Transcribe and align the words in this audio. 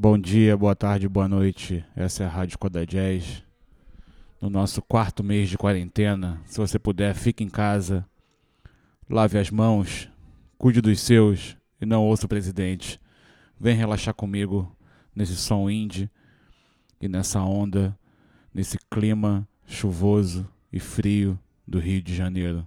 Bom 0.00 0.16
dia, 0.16 0.56
boa 0.56 0.76
tarde, 0.76 1.08
boa 1.08 1.26
noite. 1.26 1.84
Essa 1.96 2.22
é 2.22 2.26
a 2.26 2.30
Rádio 2.30 2.56
Coda 2.56 2.86
Jazz. 2.86 3.42
No 4.40 4.48
nosso 4.48 4.80
quarto 4.80 5.24
mês 5.24 5.48
de 5.48 5.58
quarentena, 5.58 6.40
se 6.46 6.56
você 6.56 6.78
puder, 6.78 7.16
fique 7.16 7.42
em 7.42 7.48
casa, 7.48 8.06
lave 9.10 9.36
as 9.40 9.50
mãos, 9.50 10.08
cuide 10.56 10.80
dos 10.80 11.00
seus 11.00 11.56
e 11.80 11.84
não 11.84 12.04
ouça 12.04 12.26
o 12.26 12.28
presidente. 12.28 13.00
Vem 13.58 13.74
relaxar 13.74 14.14
comigo 14.14 14.72
nesse 15.12 15.34
som 15.34 15.68
indie 15.68 16.08
e 17.00 17.08
nessa 17.08 17.40
onda, 17.40 17.98
nesse 18.54 18.78
clima 18.88 19.48
chuvoso 19.66 20.48
e 20.72 20.78
frio 20.78 21.36
do 21.66 21.80
Rio 21.80 22.00
de 22.00 22.14
Janeiro. 22.14 22.64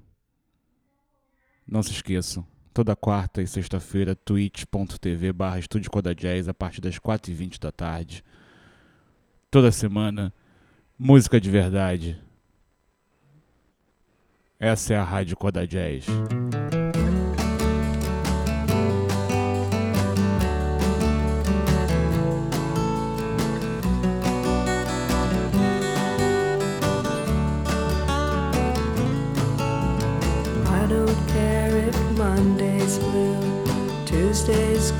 Não 1.65 1.81
se 1.81 1.91
esqueçam, 1.91 2.45
toda 2.73 2.95
quarta 2.95 3.41
e 3.41 3.47
sexta-feira, 3.47 4.15
twitch.tv 4.15 5.33
barra 5.33 5.59
Estúdio 5.59 5.91
Coda 5.91 6.15
Jazz 6.15 6.47
a 6.47 6.53
partir 6.53 6.81
das 6.81 6.97
4h20 6.97 7.59
da 7.59 7.71
tarde. 7.71 8.23
Toda 9.49 9.71
semana, 9.71 10.33
música 10.97 11.39
de 11.39 11.49
verdade. 11.49 12.21
Essa 14.59 14.93
é 14.93 14.97
a 14.97 15.03
Rádio 15.03 15.35
Coda 15.35 15.67
Jazz. 15.67 16.05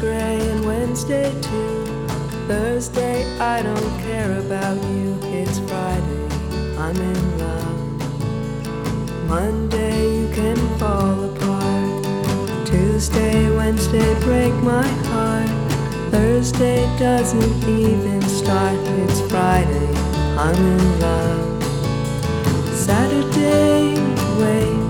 Gray, 0.01 0.39
and 0.49 0.65
Wednesday 0.65 1.29
too. 1.41 1.85
Thursday, 2.47 3.23
I 3.37 3.61
don't 3.61 3.99
care 3.99 4.39
about 4.39 4.77
you. 4.95 5.15
It's 5.25 5.59
Friday, 5.59 6.23
I'm 6.75 6.97
in 6.97 7.37
love. 7.37 9.27
Monday, 9.27 9.99
you 10.17 10.27
can 10.33 10.57
fall 10.79 11.23
apart. 11.29 12.65
Tuesday, 12.65 13.55
Wednesday, 13.55 14.11
break 14.21 14.53
my 14.63 14.87
heart. 15.09 15.51
Thursday 16.09 16.81
doesn't 16.97 17.63
even 17.69 18.23
start. 18.23 18.79
It's 19.03 19.21
Friday, 19.29 19.93
I'm 20.45 20.55
in 20.55 20.99
love. 20.99 21.63
Saturday, 22.73 23.93
wait. 24.41 24.81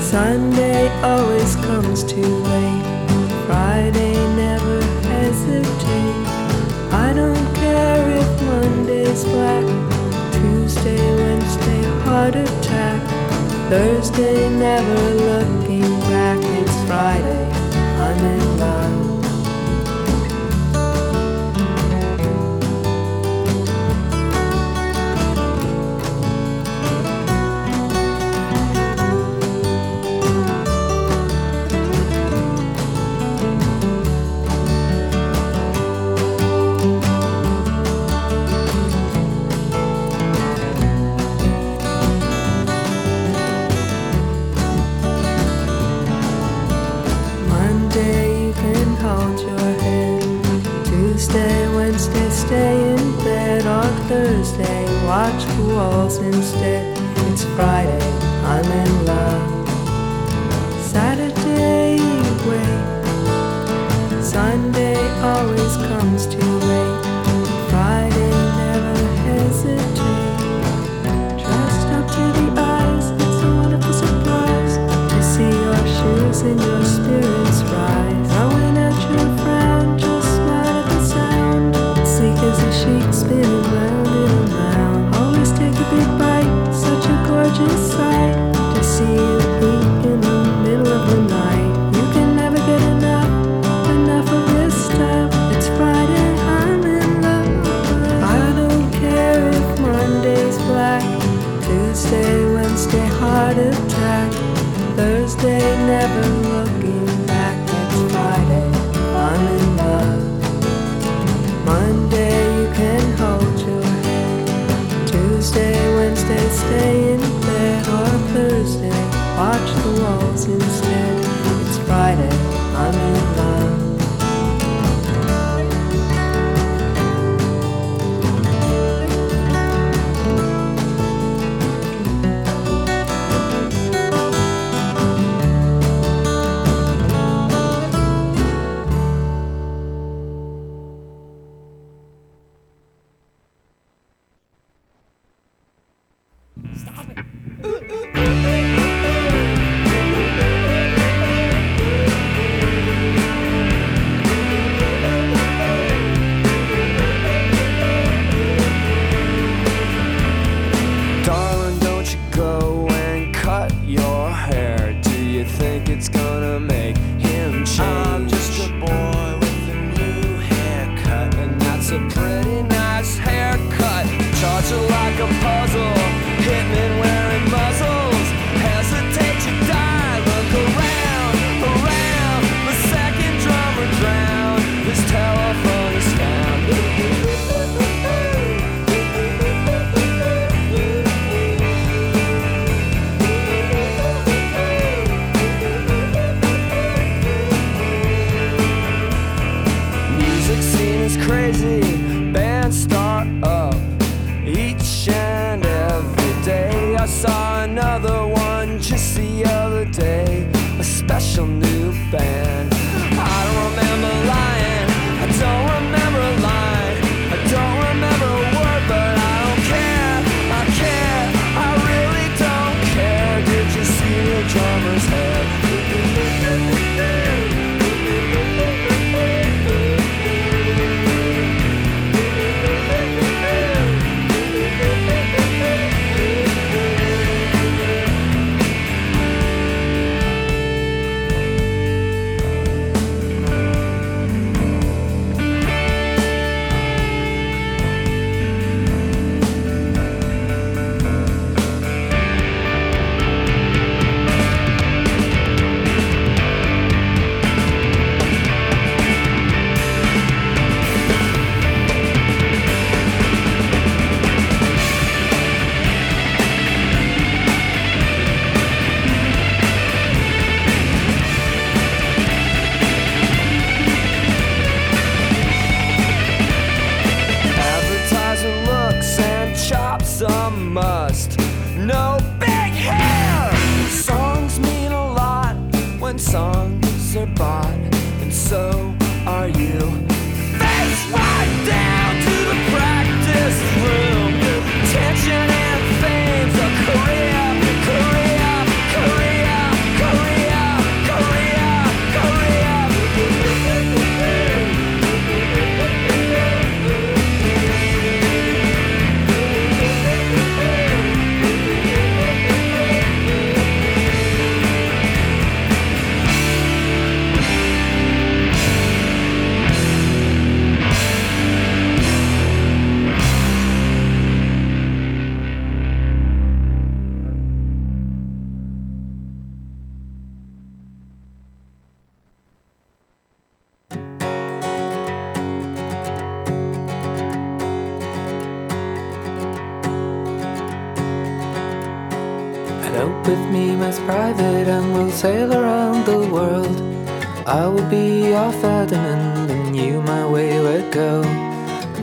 Sunday 0.00 0.88
always 1.02 1.54
comes 1.56 2.02
too 2.02 2.34
late. 2.48 2.93
Friday 3.46 4.14
never 4.36 4.80
hesitate. 5.08 6.26
I 6.92 7.12
don't 7.14 7.54
care 7.54 8.10
if 8.20 8.42
Monday's 8.42 9.24
black. 9.24 9.64
Tuesday, 10.32 11.14
Wednesday, 11.16 11.82
heart 12.04 12.36
attack. 12.36 13.02
Thursday 13.68 14.48
never 14.48 15.00
looking 15.28 16.00
back. 16.08 16.38
It's 16.58 16.76
Friday. 16.88 17.44
I'm 18.00 18.24
in 18.24 18.58
love. 18.58 19.23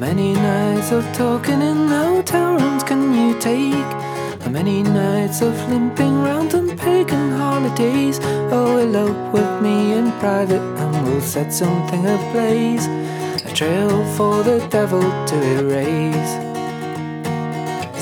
Many 0.01 0.33
nights 0.33 0.91
of 0.91 1.03
talking 1.13 1.61
in 1.61 1.87
hotel 1.87 2.55
rooms 2.57 2.83
can 2.83 3.13
you 3.13 3.39
take? 3.39 3.91
How 4.41 4.49
many 4.49 4.81
nights 4.81 5.41
of 5.43 5.53
limping 5.69 6.23
round 6.23 6.55
on 6.55 6.75
pagan 6.75 7.29
holidays? 7.33 8.19
Oh, 8.51 8.79
elope 8.79 9.31
with 9.31 9.61
me 9.61 9.93
in 9.93 10.11
private, 10.13 10.65
and 10.81 11.05
we'll 11.05 11.21
set 11.21 11.53
something 11.53 12.03
ablaze. 12.07 12.87
A 13.45 13.53
trail 13.53 13.91
for 14.15 14.41
the 14.41 14.57
devil 14.69 15.05
to 15.29 15.37
erase. 15.59 16.33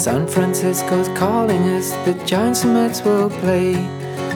San 0.02 0.26
Francisco's 0.26 1.10
calling 1.20 1.64
us, 1.76 1.92
the 2.06 2.14
Giants 2.26 2.64
and 2.64 2.76
Mets 2.76 3.04
will 3.04 3.30
play. 3.42 3.74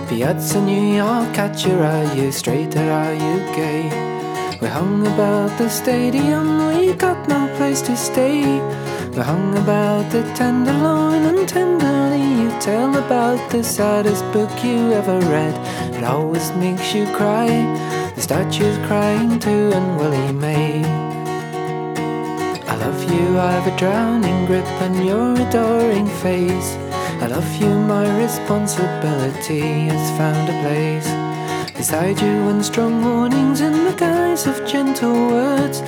Piazza 0.09 0.59
New 0.61 0.85
York, 0.97 1.33
catch 1.33 1.65
your 1.65 1.81
eye, 1.81 2.13
you 2.13 2.29
straight 2.29 2.75
or 2.75 2.91
are 2.91 3.13
you 3.13 3.37
gay? 3.55 3.83
We 4.59 4.67
hung 4.67 5.07
about 5.07 5.57
the 5.57 5.69
stadium, 5.69 6.67
we 6.67 6.93
got 6.93 7.27
no 7.29 7.42
place 7.57 7.81
to 7.83 7.95
stay. 7.95 8.41
We 9.11 9.21
hung 9.21 9.57
about 9.57 10.11
the 10.11 10.23
tenderloin 10.33 11.23
and 11.23 11.47
tenderly 11.47 12.43
you 12.43 12.49
tell 12.59 12.95
about 12.95 13.51
the 13.51 13.63
saddest 13.63 14.23
book 14.33 14.51
you 14.63 14.91
ever 14.93 15.19
read. 15.19 15.55
It 15.95 16.03
always 16.03 16.51
makes 16.53 16.93
you 16.93 17.05
cry. 17.13 17.47
The 18.15 18.21
statue's 18.21 18.77
crying 18.87 19.39
too, 19.39 19.71
and 19.73 19.97
Willie 19.97 20.33
Mays. 20.33 20.85
I 22.67 22.75
love 22.75 23.03
you, 23.03 23.39
I 23.39 23.51
have 23.51 23.67
a 23.73 23.77
drowning 23.77 24.45
grip 24.45 24.67
on 24.81 25.05
your 25.05 25.33
adoring 25.47 26.07
face. 26.07 26.75
I 27.21 27.27
love 27.27 27.55
you, 27.61 27.69
my 27.69 28.05
responsibility 28.19 29.87
has 29.87 30.17
found 30.17 30.49
a 30.49 30.57
place. 30.63 31.09
Beside 31.77 32.19
you, 32.19 32.49
and 32.49 32.63
strong 32.63 33.03
warnings 33.03 33.61
in 33.61 33.85
the 33.85 33.93
guise 33.93 34.47
of 34.47 34.65
gentle 34.65 35.13
words. 35.29 35.81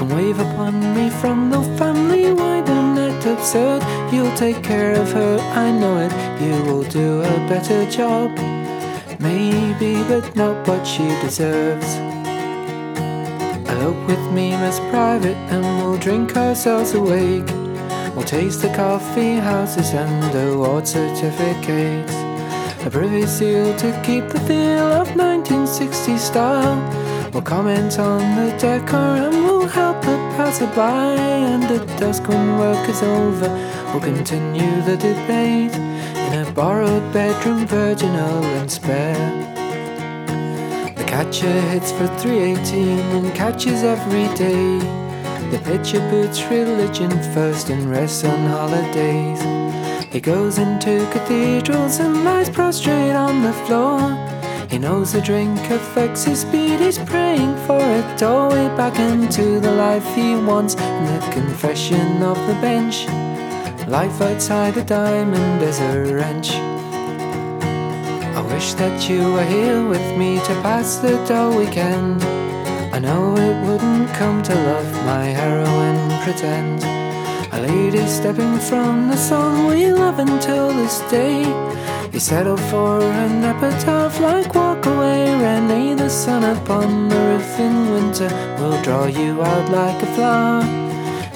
Come 0.00 0.16
wave 0.16 0.40
upon 0.40 0.94
me 0.94 1.10
from 1.10 1.50
the 1.50 1.60
family 1.76 2.32
wider 2.32 2.82
net 2.94 3.26
absurd. 3.26 3.82
You'll 4.10 4.34
take 4.34 4.62
care 4.62 4.92
of 4.98 5.12
her, 5.12 5.38
I 5.52 5.70
know 5.70 5.98
it. 5.98 6.12
You 6.40 6.54
will 6.64 6.84
do 6.84 7.20
a 7.20 7.36
better 7.46 7.84
job. 7.90 8.30
Maybe, 9.20 10.02
but 10.04 10.34
not 10.34 10.66
what 10.66 10.86
she 10.86 11.06
deserves. 11.20 11.96
Elope 13.68 14.06
with 14.06 14.32
me, 14.32 14.52
Miss 14.52 14.80
Private, 14.88 15.36
and 15.52 15.62
we'll 15.76 15.98
drink 15.98 16.34
ourselves 16.34 16.94
awake. 16.94 17.50
We'll 18.14 18.24
taste 18.24 18.62
the 18.62 18.72
coffee 18.74 19.36
houses 19.36 19.92
and 19.92 20.34
award 20.34 20.88
certificates. 20.88 22.14
A 22.86 22.88
privy 22.90 23.26
seal 23.26 23.76
to 23.76 24.02
keep 24.02 24.26
the 24.28 24.40
feel 24.48 24.92
of 25.02 25.14
1960 25.14 26.16
style. 26.16 27.10
We'll 27.32 27.42
comment 27.42 27.98
on 27.98 28.20
the 28.34 28.56
decor 28.58 28.98
and 28.98 29.44
we'll 29.44 29.68
help 29.68 29.99
the 30.10 30.16
passerby. 30.36 31.20
And 31.52 31.64
at 31.64 31.86
dusk 31.98 32.26
when 32.28 32.58
work 32.58 32.88
is 32.88 33.02
over, 33.02 33.48
we'll 33.90 34.00
continue 34.00 34.72
the 34.82 34.96
debate 34.96 35.74
in 36.26 36.46
a 36.46 36.50
borrowed 36.52 37.06
bedroom, 37.12 37.66
virginal 37.66 38.44
and 38.58 38.70
spare. 38.70 39.28
The 40.96 41.04
catcher 41.04 41.60
hits 41.72 41.92
for 41.92 42.08
318 42.18 42.98
and 43.16 43.34
catches 43.34 43.82
every 43.84 44.28
day. 44.36 44.78
The 45.52 45.60
pitcher 45.64 46.02
boots 46.10 46.42
religion 46.44 47.10
first 47.34 47.70
and 47.70 47.90
rests 47.90 48.24
on 48.24 48.40
holidays. 48.46 49.40
He 50.12 50.20
goes 50.20 50.58
into 50.58 51.08
cathedrals 51.12 52.00
and 52.00 52.24
lies 52.24 52.50
prostrate 52.50 53.14
on 53.14 53.42
the 53.42 53.52
floor. 53.64 54.00
He 54.70 54.78
knows 54.78 55.12
the 55.12 55.20
drink 55.20 55.58
affects 55.68 56.22
his 56.22 56.42
speed, 56.42 56.78
he's 56.78 56.96
praying 56.96 57.56
for 57.66 57.80
a 57.80 58.16
doorway 58.16 58.68
back 58.76 58.96
into 59.00 59.58
the 59.58 59.72
life 59.72 60.06
he 60.14 60.36
wants. 60.36 60.74
In 60.74 61.04
the 61.06 61.28
confession 61.32 62.22
of 62.22 62.38
the 62.46 62.54
bench, 62.60 63.08
life 63.88 64.20
outside 64.20 64.74
the 64.74 64.84
diamond 64.84 65.60
is 65.60 65.80
a 65.80 66.14
wrench. 66.14 66.52
I 68.36 68.42
wish 68.54 68.74
that 68.74 69.08
you 69.10 69.32
were 69.32 69.44
here 69.44 69.84
with 69.88 70.16
me 70.16 70.36
to 70.38 70.54
pass 70.62 70.98
the 70.98 71.16
dull 71.26 71.58
weekend. 71.58 72.22
I 72.94 73.00
know 73.00 73.36
it 73.36 73.66
wouldn't 73.66 74.08
come 74.10 74.40
to 74.44 74.54
love 74.54 74.92
my 75.04 75.24
heroine 75.24 76.22
pretend. 76.22 76.84
A 77.52 77.60
lady 77.60 78.06
stepping 78.06 78.60
from 78.60 79.08
the 79.08 79.16
song 79.16 79.66
we 79.66 79.90
love 79.90 80.20
until 80.20 80.72
this 80.72 81.00
day. 81.10 81.42
You 82.12 82.18
settle 82.18 82.56
for 82.56 83.00
an 83.00 83.44
epitaph 83.44 84.18
like 84.20 84.52
walk 84.54 84.84
away, 84.84 85.32
Renee. 85.32 85.94
The 85.94 86.10
sun 86.10 86.42
upon 86.42 87.08
the 87.08 87.16
roof 87.16 87.60
in 87.60 87.92
winter 87.92 88.28
will 88.58 88.82
draw 88.82 89.06
you 89.06 89.40
out 89.40 89.70
like 89.70 90.02
a 90.02 90.06
flower. 90.14 90.64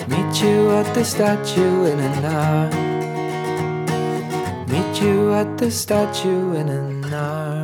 Meet 0.09 0.43
you 0.43 0.71
at 0.73 0.93
the 0.95 1.05
statue 1.05 1.85
in 1.85 2.01
an 2.01 2.25
hour. 2.25 2.71
Meet 4.67 5.01
you 5.01 5.33
at 5.33 5.57
the 5.59 5.71
statue 5.71 6.55
in 6.55 6.69
an 6.69 7.15
hour. 7.15 7.64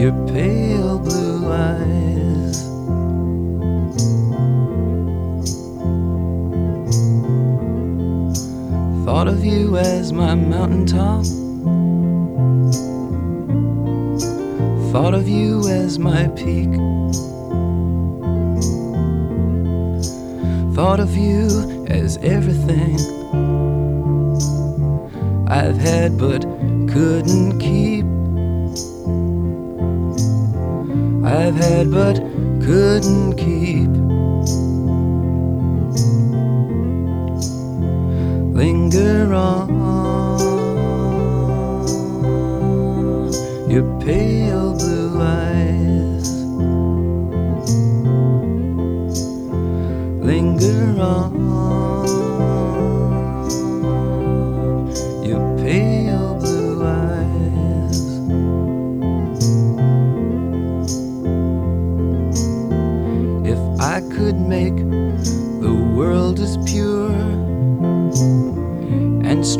your 0.00 0.12
pale 0.28 0.98
blue 0.98 1.52
eyes. 1.52 2.62
Thought 9.04 9.28
of 9.28 9.44
you 9.44 9.76
as 9.76 10.10
my 10.14 10.34
mountaintop. 10.34 11.26
Thought 14.90 15.12
of 15.12 15.28
you 15.28 15.68
as 15.68 15.98
my 15.98 16.28
peak. 16.28 16.72
Thought 20.74 21.00
of 21.00 21.14
you 21.14 21.84
as 21.88 22.16
everything 22.22 22.96
I've 25.46 25.76
had 25.76 26.16
but 26.16 26.40
couldn't 26.88 27.58
keep. 27.58 28.19
I've 31.30 31.54
had 31.54 31.92
but 31.92 32.16
couldn't 32.60 33.36
keep. 33.36 33.88
Linger 38.52 39.32
on 39.32 39.70
your 43.70 43.84
pale 44.00 44.74
blue 44.74 45.22
eyes. 45.22 46.28
Linger 50.20 51.00
on. 51.00 51.29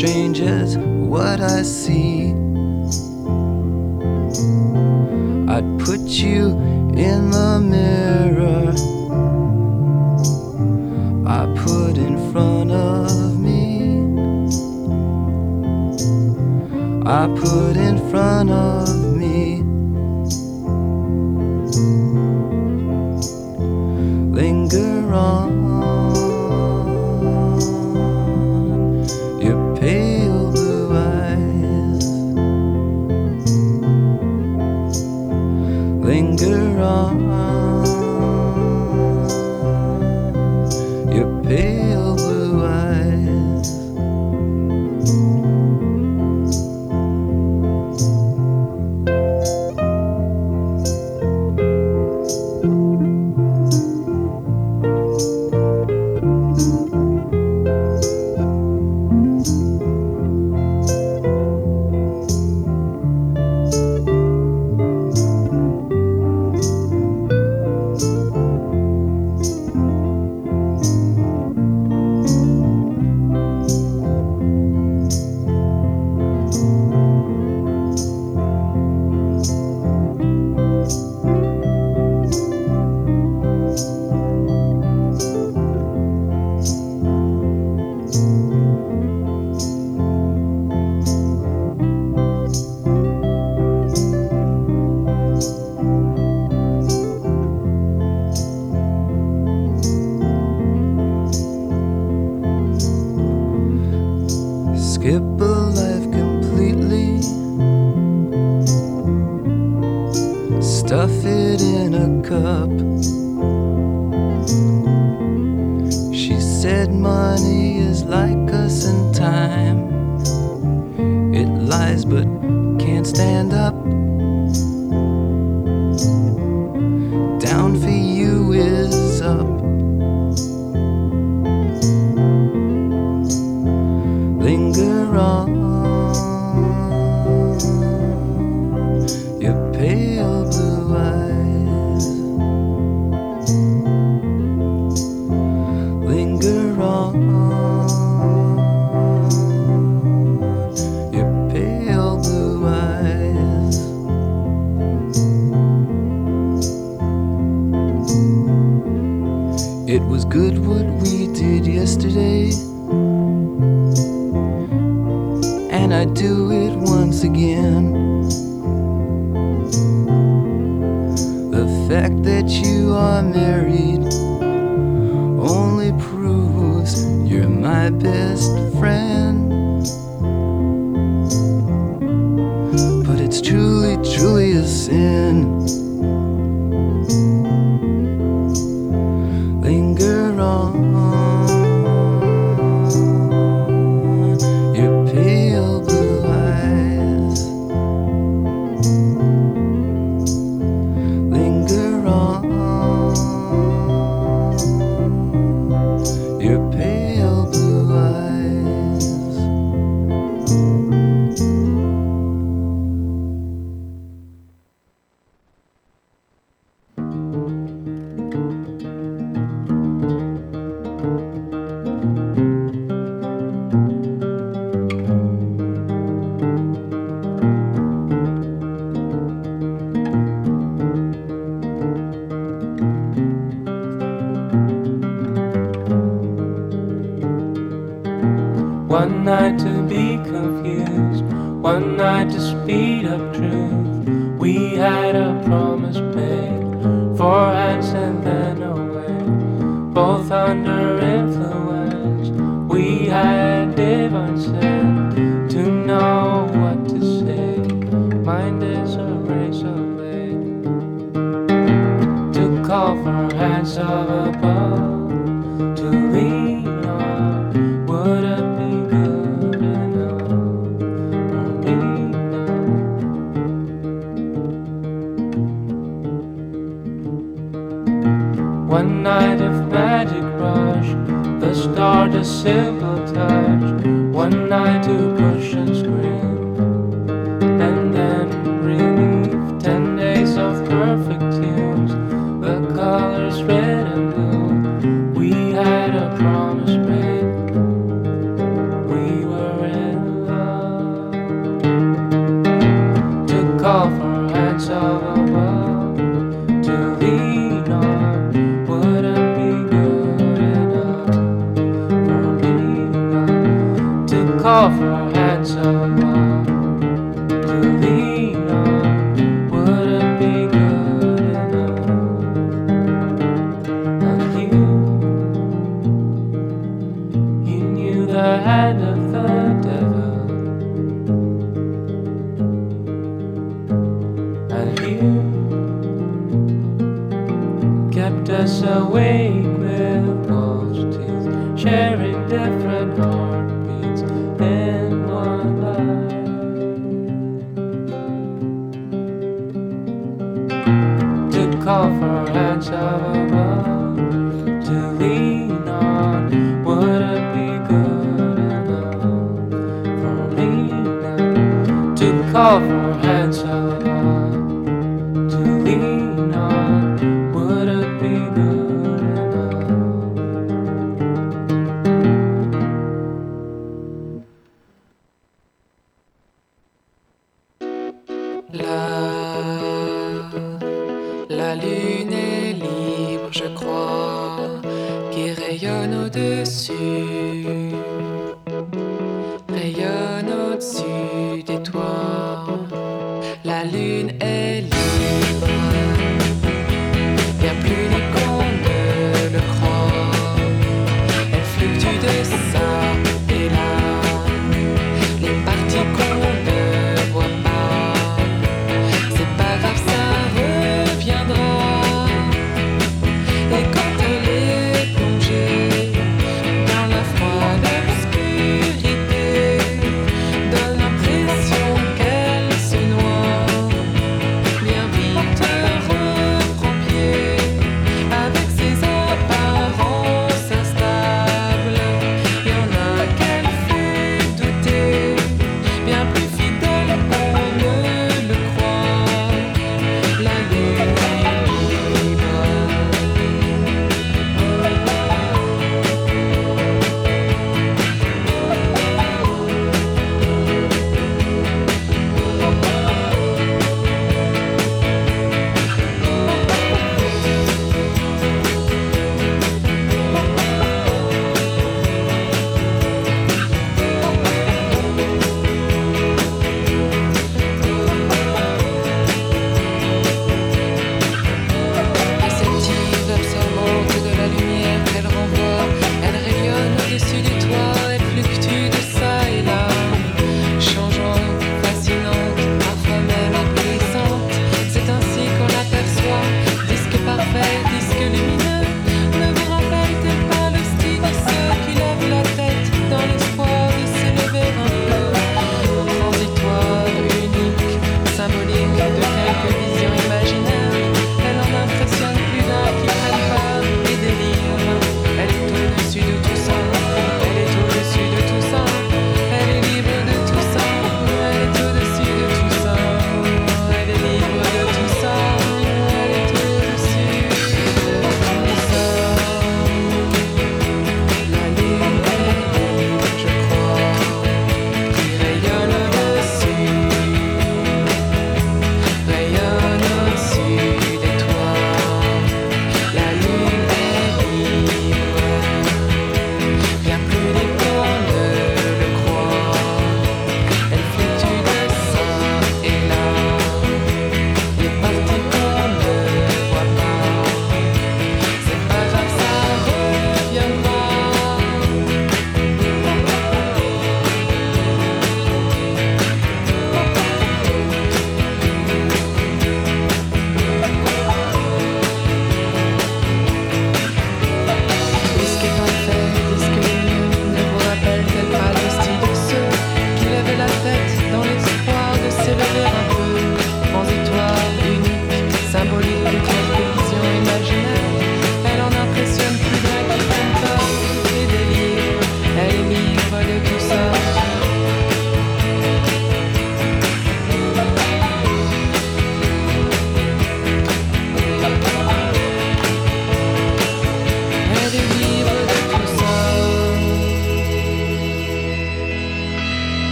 strange 0.00 0.40
as 0.40 0.78
what 0.78 1.42
I 1.42 1.60
see. 1.60 2.30
I'd 5.46 5.68
put 5.78 6.00
you 6.00 6.56
in 6.96 7.30
the 7.30 7.60
mirror 7.60 8.72
I 11.28 11.44
put 11.54 11.98
in 11.98 12.16
front 12.32 12.70
of 12.70 13.38
me. 13.38 14.00
I 17.04 17.26
put 17.38 17.76
in 17.76 17.98
front 18.10 18.48
of 18.48 18.89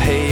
pay 0.00 0.25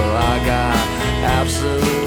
Well, 0.00 0.16
I 0.16 0.38
got 0.46 0.76
absolutely 1.40 1.99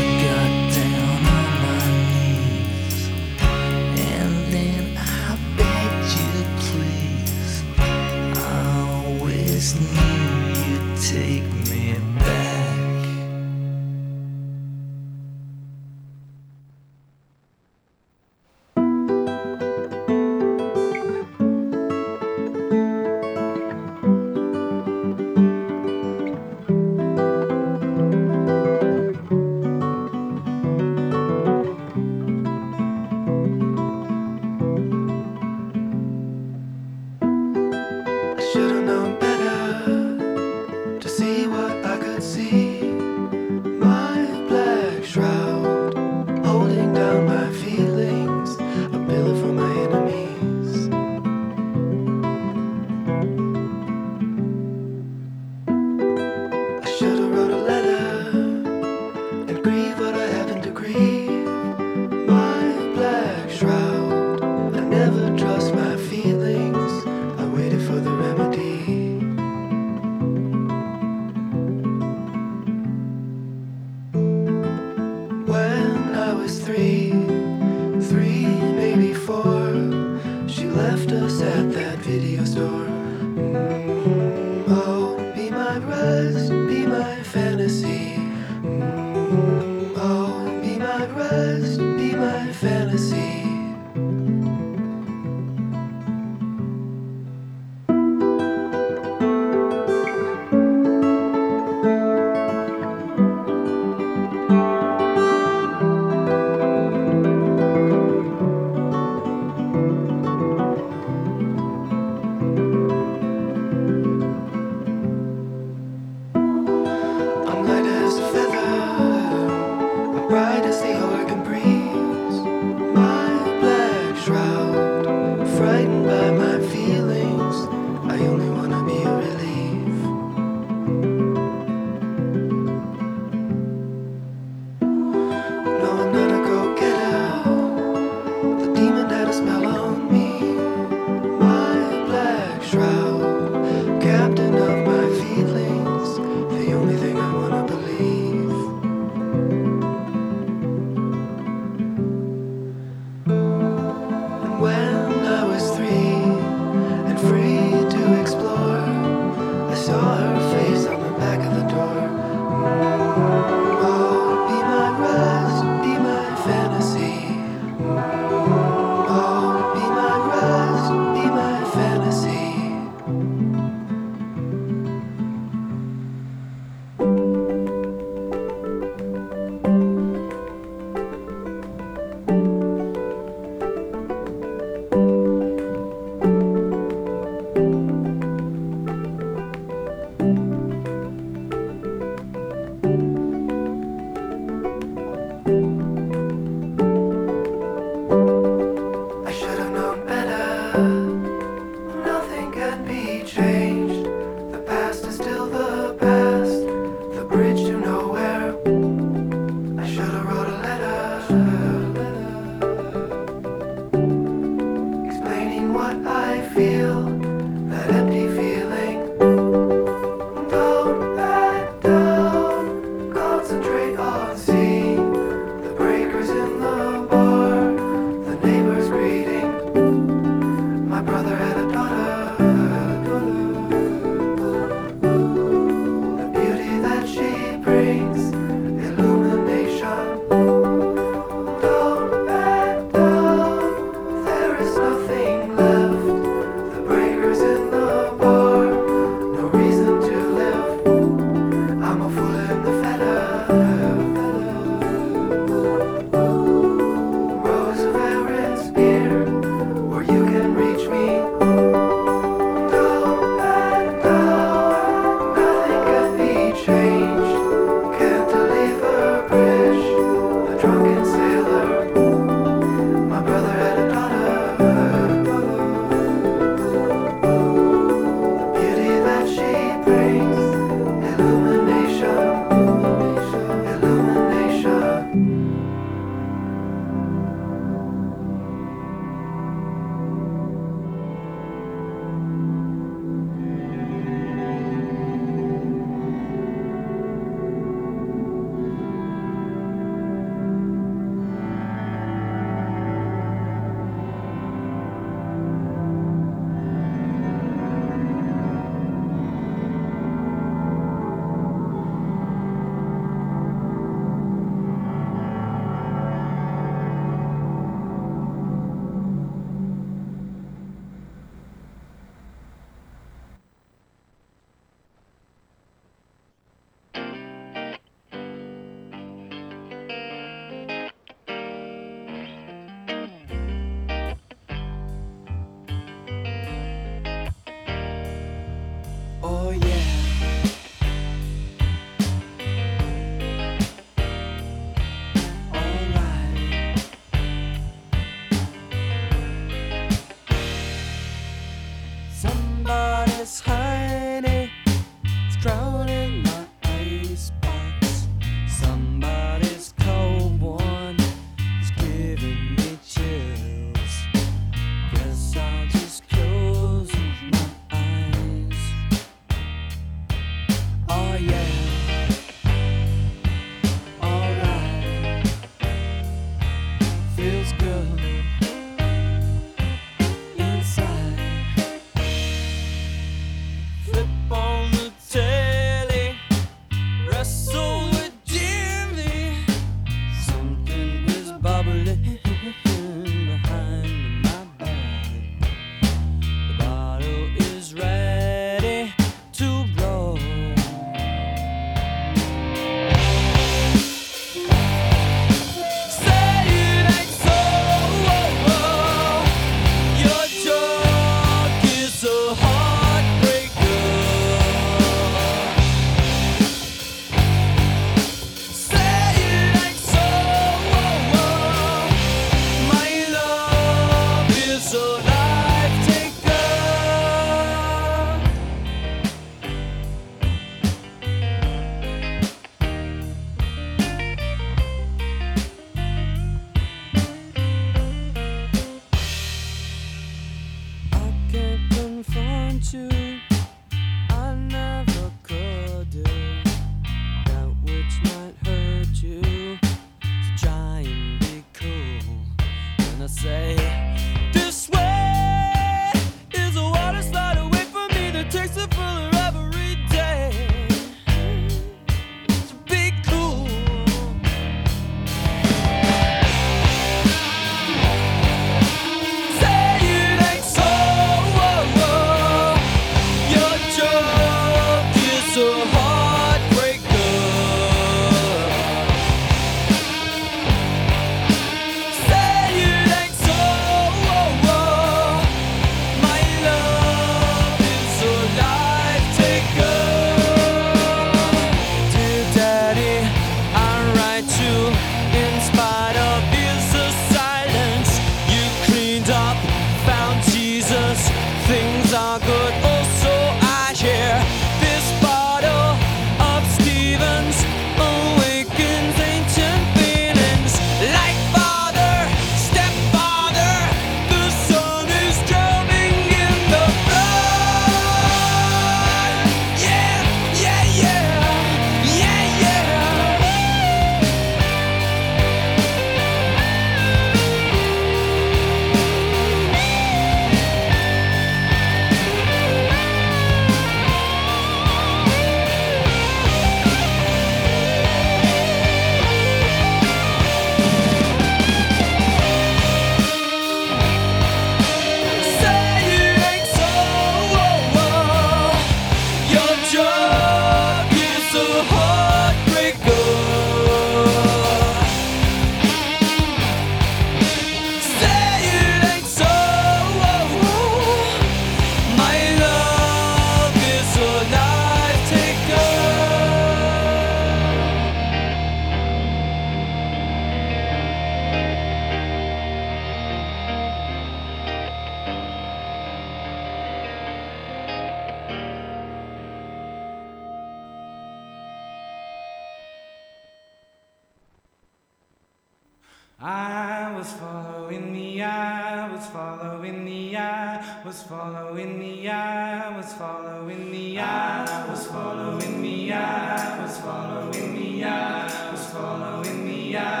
I 590.17 590.19
eye, 590.19 590.81
was 590.85 591.03
following 591.03 591.79
the 591.79 592.09
eye, 592.09 592.75
was 592.75 592.93
following 592.93 593.71
the 593.71 593.99
eye, 593.99 594.67
was 594.69 594.87
following 594.87 595.61
the 595.61 595.93
eye, 595.93 596.61
was 596.61 596.77
following 596.79 597.55
the 597.55 597.85
eye, 597.85 598.51
was 598.51 598.65
following 598.67 599.45
the 599.45 599.77
eye. 599.77 600.00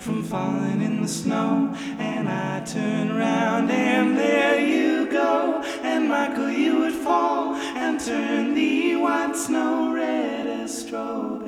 from 0.00 0.22
falling 0.22 0.80
in 0.80 1.02
the 1.02 1.08
snow. 1.08 1.74
And 1.98 2.28
I 2.28 2.60
turn 2.64 3.10
around 3.10 3.70
and 3.70 4.16
there 4.16 4.58
you 4.58 5.10
go. 5.10 5.62
And 5.82 6.08
Michael, 6.08 6.50
you 6.50 6.78
would 6.78 6.94
fall 6.94 7.54
and 7.54 8.00
turn 8.00 8.54
the 8.54 8.96
white 8.96 9.36
snow 9.36 9.92
red 9.94 10.46
as 10.46 10.86
straw. 10.86 11.39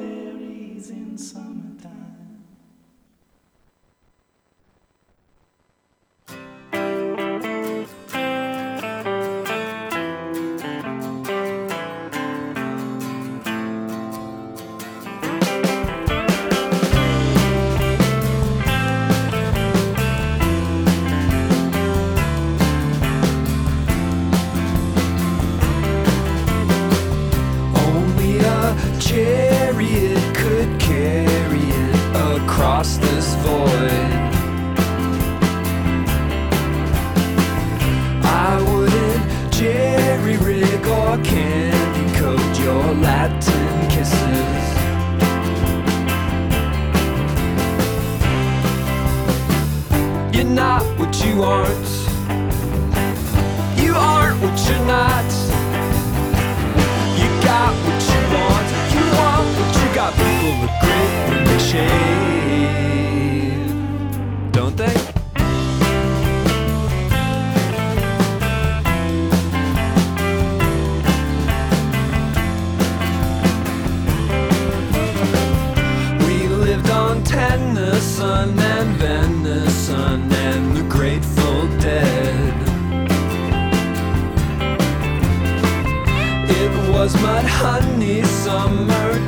Was 87.02 87.20
mud 87.20 87.44
honey 87.44 88.22
summer 88.22 89.26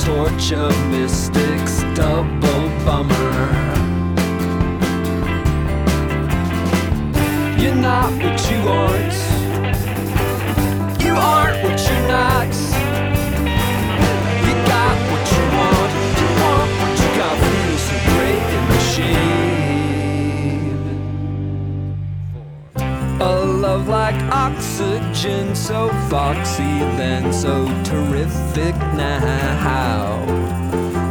of 0.53 0.73
mystics 0.91 1.83
double 1.97 2.69
bummer. 2.85 3.47
You're 7.61 7.75
not 7.75 8.13
what 8.23 8.39
you 8.49 8.59
aren't. 8.81 9.17
You 11.03 11.15
aren't 11.15 11.65
what 11.65 11.81
you're 11.89 12.09
not. 12.09 12.54
love 23.75 23.89
like 23.89 24.15
oxygen, 24.33 25.53
so 25.57 25.89
foxy 26.09 26.79
then, 26.97 27.33
so 27.33 27.67
terrific 27.83 28.77
now. 28.95 30.23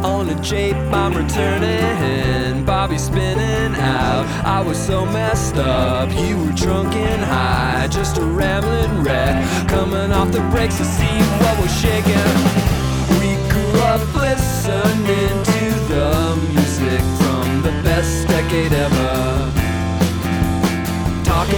On 0.02 0.30
a 0.30 0.34
jape, 0.40 0.74
I'm 0.74 1.12
returning, 1.12 2.64
Bobby 2.64 2.96
spinning 2.96 3.74
out. 3.78 4.24
I 4.46 4.62
was 4.62 4.78
so 4.78 5.04
messed 5.04 5.56
up, 5.56 6.08
you 6.12 6.38
were 6.38 6.52
drunk 6.52 6.94
and 6.94 7.22
high, 7.22 7.86
just 7.88 8.16
a 8.16 8.22
rambling 8.22 9.02
wreck. 9.02 9.34
Coming 9.68 10.10
off 10.12 10.32
the 10.32 10.40
brakes 10.50 10.78
to 10.78 10.84
see 10.84 11.18
what 11.42 11.54
was 11.60 11.72
shaking. 11.84 12.32
We 13.20 13.36
grew 13.52 13.80
up 13.92 14.02
listening 14.14 15.34
to 15.52 15.64
the 15.92 16.08
music 16.54 17.02
from 17.20 17.62
the 17.62 17.72
best 17.82 18.26
decade 18.26 18.72
ever 18.72 19.53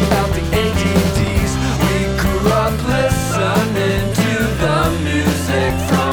about 0.05 0.31
the 0.35 0.43
ADDs. 0.63 1.53
We 1.83 1.97
grew 2.21 2.51
up 2.51 2.77
listening 2.87 4.13
to 4.15 4.33
the 4.63 4.79
music 5.03 5.89
from. 5.89 6.06